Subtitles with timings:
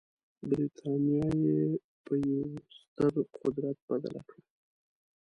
[0.49, 1.59] برټانیه یې
[2.05, 4.43] په یوه ستر قدرت بدله کړه.